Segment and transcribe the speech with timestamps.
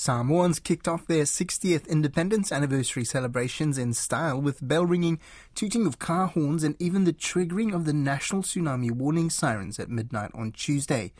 [0.00, 5.20] Samoans kicked off their 60th independence anniversary celebrations in style with bell ringing,
[5.54, 9.90] tooting of car horns, and even the triggering of the national tsunami warning sirens at
[9.90, 11.12] midnight on Tuesday.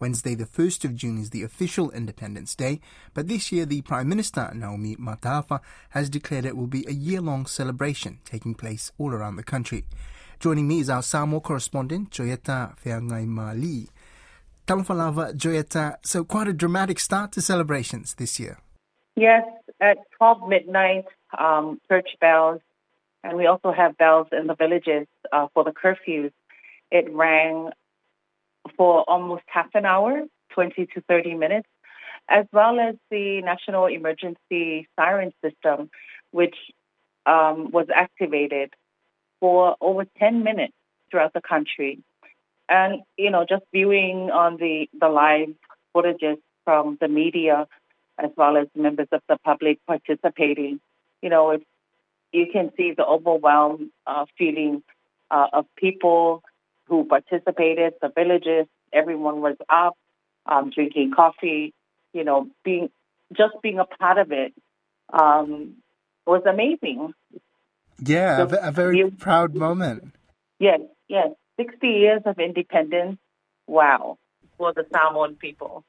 [0.00, 2.80] Wednesday, the 1st of June, is the official Independence Day,
[3.12, 5.60] but this year the Prime Minister, Naomi Mataafa,
[5.90, 9.84] has declared it will be a year long celebration taking place all around the country.
[10.40, 13.90] Joining me is our Samoa correspondent, Joyetter Feangai Mali.
[14.66, 18.58] Talafalava Joyetter, so quite a dramatic start to celebrations this year.
[19.16, 19.44] Yes,
[19.80, 21.04] at 12 midnight,
[21.38, 22.60] um, church bells,
[23.24, 26.32] and we also have bells in the villages uh, for the curfews.
[26.90, 27.70] It rang
[28.76, 30.22] for almost half an hour,
[30.54, 31.68] 20 to 30 minutes,
[32.28, 35.90] as well as the National Emergency Siren System,
[36.30, 36.56] which
[37.26, 38.74] um, was activated
[39.40, 40.74] for over 10 minutes
[41.10, 41.98] throughout the country.
[42.72, 45.54] And, you know, just viewing on the, the live
[45.94, 47.66] footages from the media
[48.18, 50.80] as well as members of the public participating,
[51.20, 51.64] you know, it's,
[52.32, 54.82] you can see the overwhelmed uh, feeling
[55.30, 56.42] uh, of people
[56.86, 59.94] who participated, the villages, everyone was up,
[60.46, 61.74] um, drinking coffee,
[62.14, 62.88] you know, being
[63.36, 64.54] just being a part of it
[65.12, 65.74] um,
[66.26, 67.12] was amazing.
[68.02, 70.14] Yeah, so a, a very you, proud moment.
[70.58, 71.28] Yes, yes.
[71.64, 73.18] 60 years of independence.
[73.66, 74.18] Wow,
[74.58, 75.84] for the Samoan people.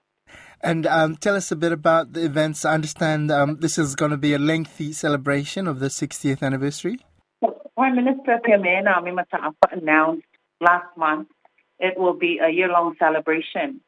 [0.62, 2.64] And um, tell us a bit about the events.
[2.64, 7.00] I understand um, this is going to be a lengthy celebration of the 60th anniversary.
[7.76, 10.28] Prime Minister Kemen Mataafa announced
[10.62, 11.28] last month
[11.80, 13.82] it will be a year-long celebration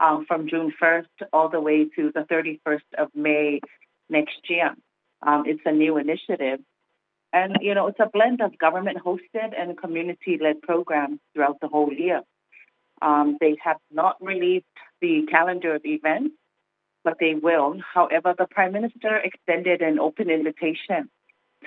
[0.00, 3.60] um, from June 1st all the way to the 31st of May
[4.08, 4.74] next year.
[5.26, 6.60] Um, it's a new initiative
[7.32, 11.68] and, you know, it's a blend of government hosted and community led programs throughout the
[11.68, 12.22] whole year.
[13.02, 14.66] Um, they have not released
[15.00, 16.34] the calendar of events,
[17.04, 17.78] but they will.
[17.94, 21.08] However, the Prime Minister extended an open invitation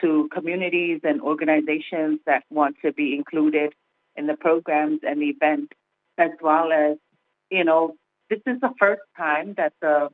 [0.02, 3.73] to communities and organizations that want to be included
[4.16, 5.73] in the programs and events,
[6.18, 6.97] as well as,
[7.50, 7.96] you know,
[8.29, 10.09] this is the first time that the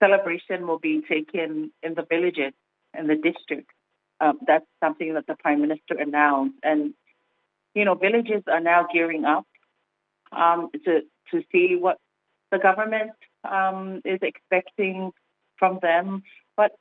[0.00, 2.52] celebration will be taken in the villages
[2.94, 3.74] and the districts.
[4.20, 6.94] Um, that's something that the prime minister announced, and
[7.74, 9.46] you know, villages are now gearing up
[10.32, 11.98] um, to to see what
[12.50, 13.12] the government
[13.44, 15.12] um, is expecting
[15.58, 16.22] from them.
[16.56, 16.72] But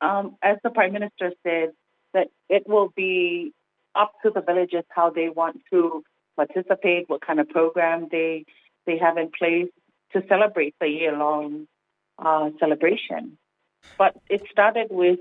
[0.00, 1.70] um, as the prime minister said,
[2.14, 3.52] that it will be
[3.94, 6.04] up to the villages how they want to
[6.36, 8.44] participate, what kind of program they
[8.86, 9.68] they have in place
[10.12, 11.66] to celebrate the year long
[12.18, 13.38] uh, celebration.
[13.98, 15.18] But it started with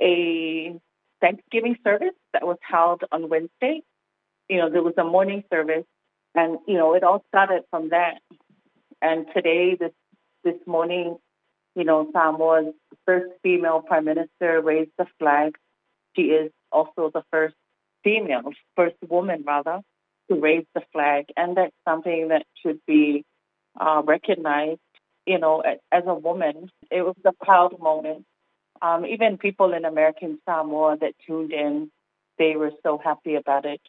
[0.00, 0.78] a
[1.20, 3.82] Thanksgiving service that was held on Wednesday.
[4.48, 5.84] You know, there was a morning service,
[6.34, 8.20] and you know, it all started from that.
[9.02, 9.92] And today, this
[10.44, 11.18] this morning,
[11.74, 12.74] you know, Samoa's
[13.06, 15.56] first female prime minister raised the flag.
[16.16, 17.54] She is also the first
[18.02, 19.80] female, first woman rather,
[20.30, 23.24] to raise the flag, and that's something that should be
[23.78, 24.80] uh, recognized.
[25.26, 25.62] You know,
[25.92, 28.24] as a woman, it was a proud moment
[28.82, 31.90] um, even people in American Samoa that tuned in,
[32.38, 33.80] they were so happy about it.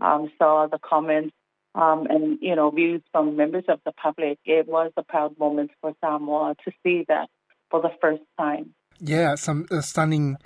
[0.00, 1.34] Um, saw the comments
[1.74, 4.38] um, and you know views from members of the public.
[4.44, 7.28] It was a proud moment for Samoa to see that
[7.70, 8.74] for the first time.
[9.00, 10.36] Yeah, some uh, stunning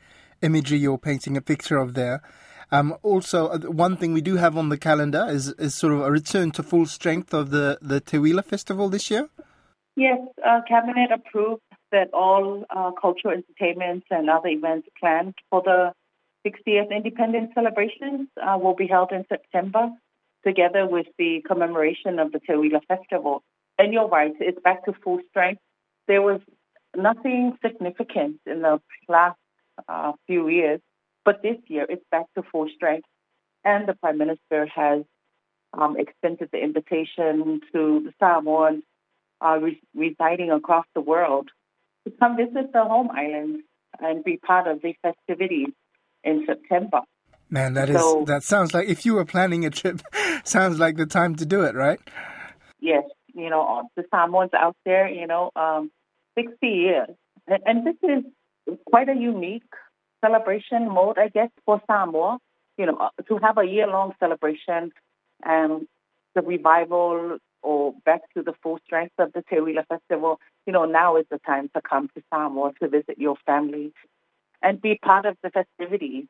[0.43, 2.23] imagery you're painting a picture of there.
[2.71, 6.01] Um, also, uh, one thing we do have on the calendar is, is sort of
[6.01, 9.29] a return to full strength of the, the Teuila Festival this year.
[9.95, 11.61] Yes, uh, Cabinet approved
[11.93, 15.93] that all uh, cultural entertainments and other events planned for the
[16.47, 19.91] 60th independence celebrations uh, will be held in September,
[20.45, 23.43] together with the commemoration of the Teuila Festival.
[23.79, 25.61] And you're right, it's back to full strength.
[26.09, 26.41] There was
[26.97, 29.39] nothing significant in the last
[29.89, 30.81] uh, few years,
[31.25, 33.07] but this year it's back to full strength.
[33.65, 35.05] And the Prime Minister has
[35.73, 38.83] um, extended the invitation to the Samoans
[39.41, 41.49] uh, re- residing across the world
[42.05, 43.63] to come visit the home islands
[44.01, 45.69] and be part of the festivities
[46.25, 47.01] in September.
[47.51, 50.01] Man, that so, is that sounds like if you were planning a trip,
[50.45, 52.01] sounds like the time to do it, right?
[52.81, 53.05] Yes,
[53.35, 55.91] you know the Samoans out there, you know, um,
[56.35, 57.11] sixty years,
[57.47, 59.71] and, and this is quite a unique
[60.25, 62.39] celebration mode, I guess, for Samoa.
[62.79, 64.93] You know, uh, to have a year-long celebration
[65.45, 65.87] and
[66.35, 69.57] the revival or back to the full strength of the Te
[69.89, 73.93] Festival, you know, now is the time to come to Samoa to visit your family
[74.63, 76.27] and be part of the festivities.